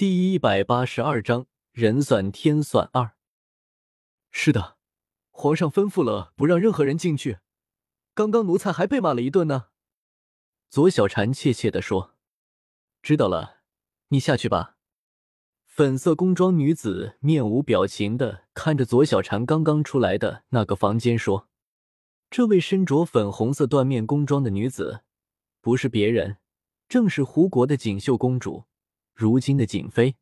[0.00, 3.16] 第一百八十二章人算天算二。
[4.30, 4.78] 是的，
[5.28, 7.40] 皇上吩咐了，不让任何人进去。
[8.14, 9.66] 刚刚奴才还被骂了一顿呢。
[10.70, 12.14] 左小婵怯怯的说
[13.02, 13.58] ：“知道了，
[14.08, 14.78] 你下去吧。”
[15.68, 21.46] 粉色宫装女子面无表情的看着左小婵刚刚出来的那个房间说
[22.30, 25.02] ：“这位身着粉红色缎面宫装的女子，
[25.60, 26.38] 不是别人，
[26.88, 28.64] 正是胡国的锦绣公主。”
[29.20, 30.16] 如今的景妃，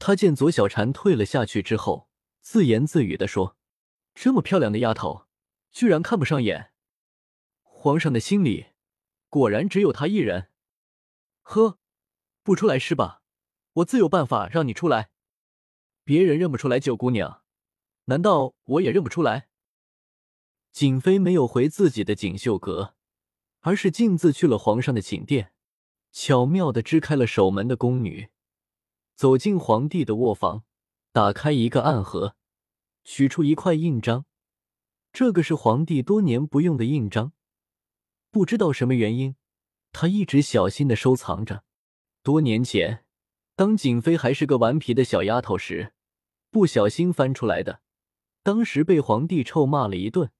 [0.00, 2.08] 她见左小婵退了下去之后，
[2.40, 3.56] 自言自语的说
[4.16, 5.28] ：“这么漂亮的丫头，
[5.70, 6.72] 居然看不上眼。
[7.62, 8.70] 皇上的心里，
[9.28, 10.48] 果然只有她一人。
[11.42, 11.78] 呵，
[12.42, 13.22] 不出来是吧？
[13.74, 15.10] 我自有办法让你出来。
[16.02, 17.44] 别人认不出来九姑娘，
[18.06, 19.46] 难道我也认不出来？”
[20.72, 22.96] 景妃没有回自己的锦绣阁，
[23.60, 25.52] 而是径自去了皇上的寝殿。
[26.10, 28.31] 巧妙的支开了守门的宫女，
[29.14, 30.64] 走进皇帝的卧房，
[31.12, 32.36] 打开一个暗盒，
[33.04, 34.24] 取出一块印章。
[35.12, 37.32] 这个是皇帝多年不用的印章，
[38.30, 39.36] 不知道什么原因，
[39.92, 41.64] 他一直小心的收藏着。
[42.22, 43.04] 多年前，
[43.54, 45.92] 当景妃还是个顽皮的小丫头时，
[46.50, 47.82] 不小心翻出来的，
[48.42, 50.30] 当时被皇帝臭骂了一顿，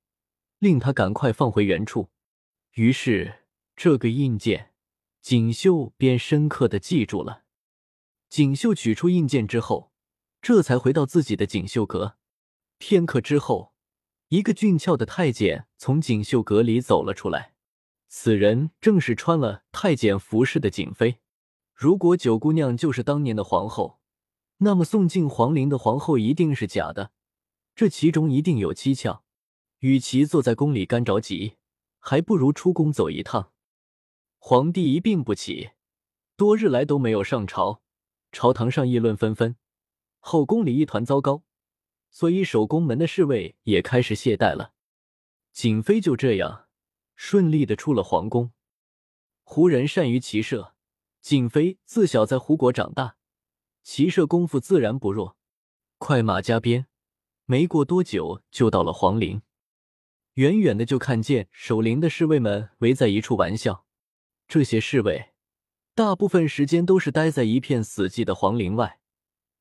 [0.58, 2.08] 令他赶快放回原处。
[2.72, 3.44] 于是，
[3.77, 4.70] 这个印鉴。
[5.20, 7.41] 锦绣便深刻的记住了。
[8.33, 9.92] 锦绣取出印鉴之后，
[10.41, 12.16] 这才回到自己的锦绣阁。
[12.78, 13.75] 片刻之后，
[14.28, 17.53] 一个俊俏的太监从锦绣阁里走了出来。
[18.08, 21.19] 此人正是穿了太监服饰的景妃。
[21.75, 24.00] 如果九姑娘就是当年的皇后，
[24.60, 27.12] 那么送进皇陵的皇后一定是假的。
[27.75, 29.25] 这其中一定有蹊跷。
[29.80, 31.56] 与其坐在宫里干着急，
[31.98, 33.53] 还不如出宫走一趟。
[34.38, 35.72] 皇帝一病不起，
[36.34, 37.81] 多日来都没有上朝，
[38.33, 39.56] 朝堂上议论纷纷，
[40.19, 41.44] 后宫里一团糟糕，
[42.11, 44.72] 所以守宫门的侍卫也开始懈怠了。
[45.52, 46.69] 景妃就这样
[47.15, 48.53] 顺利的出了皇宫。
[49.44, 50.75] 胡人善于骑射，
[51.20, 53.16] 景妃自小在胡国长大，
[53.82, 55.37] 骑射功夫自然不弱，
[55.99, 56.87] 快马加鞭，
[57.44, 59.43] 没过多久就到了皇陵。
[60.34, 63.84] 远远的就看见守陵的侍卫们围在一处玩笑。
[64.49, 65.31] 这些侍卫
[65.94, 68.98] 大部分时间都是待在一片死寂的皇陵外，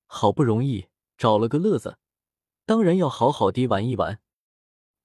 [0.06, 0.88] 好不容易
[1.18, 1.98] 找了个乐子，
[2.66, 4.22] 当然要好好的玩一玩。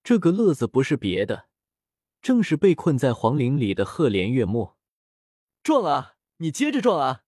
[0.05, 1.49] 这个乐子不是别的，
[2.23, 4.79] 正是被困在皇陵里的赫连月墨。
[5.65, 6.15] 撞啊！
[6.37, 7.25] 你接着撞啊！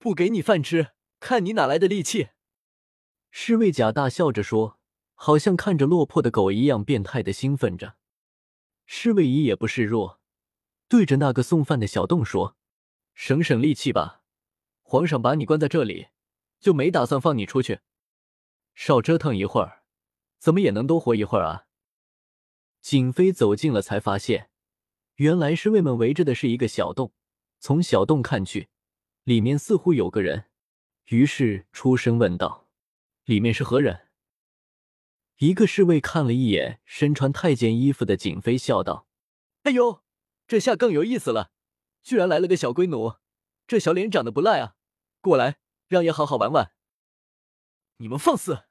[0.00, 2.30] 不给你饭吃，看你哪来的力气！
[3.30, 4.80] 侍卫甲大笑着说，
[5.14, 7.94] 好像看着落魄的狗一样变态的兴奋着。
[8.84, 10.18] 侍卫乙也不示弱。
[10.88, 12.56] 对着那个送饭的小洞说
[13.14, 14.22] ：“省省力气吧，
[14.82, 16.08] 皇上把你关在这里，
[16.58, 17.80] 就没打算放你出去。
[18.74, 19.82] 少折腾一会儿，
[20.38, 21.66] 怎么也能多活一会儿啊？”
[22.80, 24.50] 景妃走近了，才发现
[25.16, 27.12] 原来侍卫们围着的是一个小洞。
[27.60, 28.70] 从小洞看去，
[29.22, 30.46] 里面似乎有个人，
[31.10, 32.66] 于是出声问道
[33.24, 34.08] ：“里面是何人？”
[35.38, 39.06] 一个侍卫看了一眼身穿太监衣服的景妃，笑道
[39.62, 40.02] ：“哎呦！”
[40.48, 41.51] 这下更有意思了，
[42.02, 43.14] 居然来了个小龟奴，
[43.66, 44.74] 这小脸长得不赖啊！
[45.20, 46.72] 过来，让爷好好玩玩。
[47.98, 48.64] 你们放肆！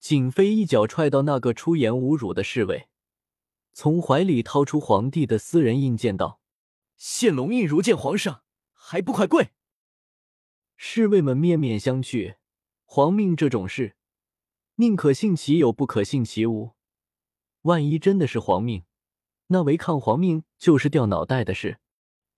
[0.00, 2.88] 景妃一脚踹到那个出言侮辱的侍卫，
[3.72, 6.40] 从怀里掏出皇帝的私人印鉴，道
[6.98, 8.42] ：“献龙印如见皇上，
[8.72, 9.50] 还不快跪！”
[10.76, 12.36] 侍卫们面面相觑。
[12.84, 13.96] 皇命这种事，
[14.76, 16.74] 宁可信其有，不可信其无。
[17.62, 18.84] 万一真的是皇命？
[19.46, 21.78] 那违抗皇命就是掉脑袋的事。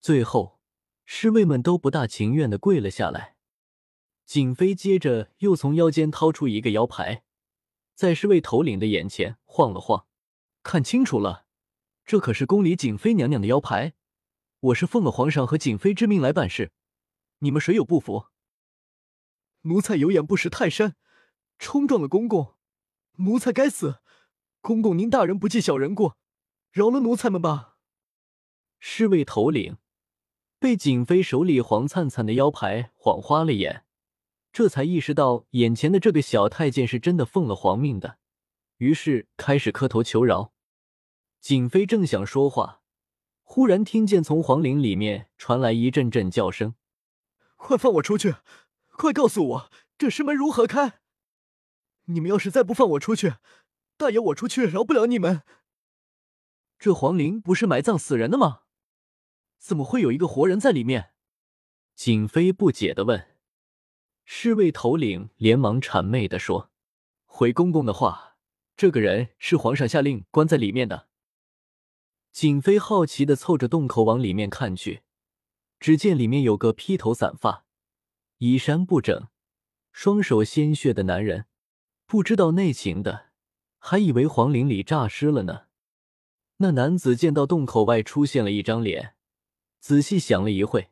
[0.06, 0.60] 最后，
[1.04, 3.34] 侍卫们都不大情愿的跪了下来。
[4.24, 7.24] 景妃接着又从腰间掏出一个腰牌，
[7.92, 10.06] 在侍卫头领的眼前晃了晃，
[10.62, 11.46] 看清楚了，
[12.04, 13.94] 这可是宫里景妃娘娘的腰牌。
[14.60, 16.70] 我是奉了皇上和景妃之命来办事，
[17.40, 18.26] 你们谁有不服？
[19.62, 20.94] 奴才有眼不识泰山，
[21.58, 22.54] 冲撞了公公，
[23.16, 23.98] 奴才该死。
[24.60, 26.16] 公公您大人不计小人过。
[26.70, 27.78] 饶了奴才们吧！
[28.78, 29.78] 侍卫头领
[30.58, 33.84] 被景妃手里黄灿灿的腰牌晃花了眼，
[34.52, 38.18] 这才意识到眼前的这个小太监是真的奉了皇命的，
[38.78, 40.52] 于是开始磕头求饶。
[41.40, 42.80] 景妃正想说话，
[43.42, 46.74] 忽然听见从皇陵里面传来一阵阵叫声
[47.56, 48.36] ：“快放我出去！
[48.96, 51.00] 快告诉我这师门如何开！
[52.06, 53.34] 你们要是再不放我出去，
[53.96, 55.42] 大爷我出去饶不了你们！”
[56.78, 58.62] 这皇陵不是埋葬死人的吗？
[59.66, 61.10] 怎么会有一个活人在里面？
[61.96, 63.30] 景妃不解的问。
[64.24, 66.70] 侍卫头领连忙谄媚的说
[67.26, 68.36] ：“回公公的话，
[68.76, 71.08] 这个人是皇上下令关在里面的。”
[72.30, 75.02] 景妃好奇的凑着洞口往里面看去，
[75.80, 77.64] 只见里面有个披头散发、
[78.38, 79.26] 衣衫不整、
[79.90, 81.46] 双手鲜血的男人，
[82.06, 83.30] 不知道内情的，
[83.78, 85.66] 还以为皇陵里诈尸了呢。
[86.58, 89.15] 那男子见到洞口外出现了一张脸，
[89.86, 90.90] 仔细想了一会，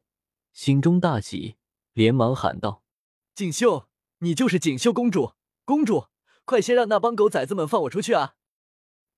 [0.52, 1.56] 心中大喜，
[1.94, 2.85] 连忙喊道
[3.35, 3.88] ：“锦绣，
[4.19, 5.32] 你就是锦绣公主！
[5.64, 6.06] 公主，
[6.44, 8.37] 快先让那帮狗崽子们放我出去啊！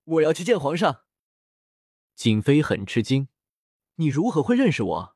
[0.03, 1.03] 我要去见皇上。”
[2.17, 3.27] 景妃很吃惊
[3.97, 5.15] ：“你如何会认识我？”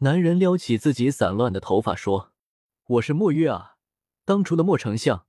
[0.00, 2.34] 男人撩起自己散乱的头发说
[2.84, 3.78] ：“我是墨玉啊，
[4.26, 5.26] 当初的墨丞相，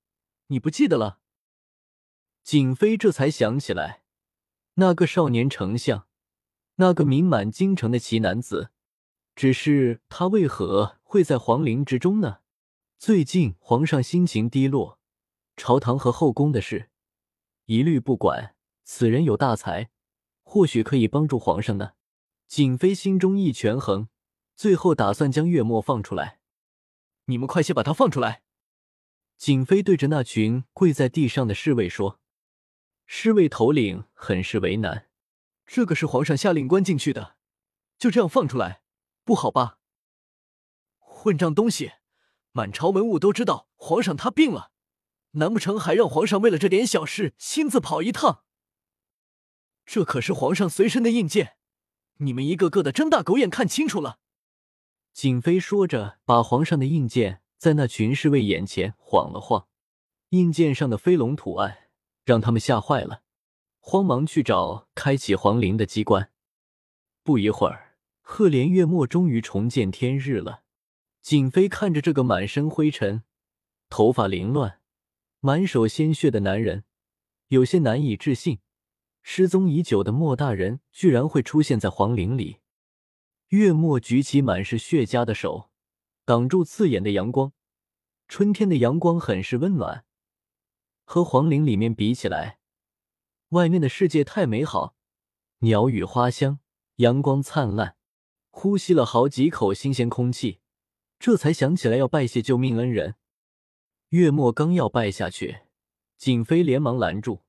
[0.48, 1.22] 你不记得了？”
[2.44, 4.04] 景妃这才想起来，
[4.74, 6.10] 那个少年丞相，
[6.76, 8.72] 那个名满京城的奇男子，
[9.36, 12.40] 只是他为何会在皇陵之中呢？
[12.98, 15.00] 最近皇上心情低落，
[15.56, 16.90] 朝堂和后宫的事
[17.66, 18.56] 一律不管。
[18.84, 19.90] 此人有大才。
[20.44, 21.94] 或许可以帮助皇上呢。
[22.48, 24.10] 景妃心中一权衡，
[24.56, 26.40] 最后打算将月末放出来。
[27.26, 28.44] 你们快些把他放出来！
[29.38, 32.20] 景妃对着那群跪在地上的侍卫说。
[33.08, 35.08] 侍卫头领很是为难：
[35.66, 37.38] 这个是皇上下令关进去的，
[37.98, 38.82] 就这样放出来，
[39.24, 39.80] 不好吧？
[41.00, 41.94] 混账东西！
[42.52, 44.72] 满朝文武都知道皇上他病了，
[45.32, 48.44] 难不成还让皇上为了这点小事亲自跑一趟？
[49.86, 51.58] 这可是皇上随身的印鉴，
[52.18, 54.20] 你们一个个的睁大狗眼看清楚了。
[55.14, 59.68] 景妃说着，把皇上的印鉴在那群侍卫眼前晃了晃，
[60.30, 61.90] 印鉴上的飞龙图案
[62.24, 63.23] 让他们吓坏了，
[63.86, 66.32] 慌忙去找开启皇陵的机关。
[67.22, 70.64] 不一会儿，赫连月末终于重见天日了。
[71.22, 73.24] 景妃看着这个满身灰尘、
[73.90, 74.80] 头发凌乱、
[75.42, 76.86] 满手鲜血的男人，
[77.50, 78.60] 有些难以置信。
[79.22, 82.60] 失踪已久的莫大人居然会出现在皇陵里。
[83.50, 85.70] 月末举起满是血痂的手，
[86.24, 87.52] 挡住刺眼的阳光。
[88.30, 90.06] 春天的阳光很是温暖，
[91.04, 92.60] 和皇陵里面比起来，
[93.54, 94.96] 外面的世界太美好，
[95.60, 96.60] 鸟语花香，
[96.96, 97.96] 阳光灿烂。
[98.50, 100.60] 呼吸了好几口新鲜空气，
[101.20, 103.16] 这才想起来要拜谢救命恩人。
[104.10, 105.62] 月末刚要拜下去，
[106.18, 107.44] 景妃连忙拦住。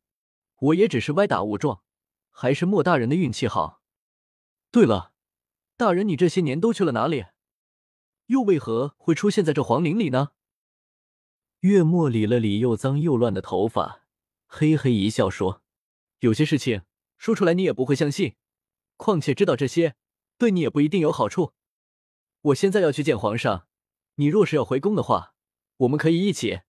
[0.61, 1.83] 我也只是歪打误撞，
[2.31, 3.83] 还是莫大人的运气好。
[4.71, 5.12] 对了，
[5.77, 7.25] 大人，你这些年都去了哪里？
[8.27, 10.33] 又为何会出现在这皇陵里呢？
[11.61, 14.03] 月末理了理又脏又乱的头发，
[14.47, 15.62] 嘿嘿一笑说
[16.25, 16.81] ：“有些事情
[17.19, 18.37] 说出来你也不会相信，
[18.97, 19.94] 况且知道这些
[20.38, 21.53] 对你也不一定有好处。
[22.41, 23.69] 我现在要去见皇上，
[24.15, 25.35] 你若是要回宫的话，
[25.76, 26.62] 我们可以一起。”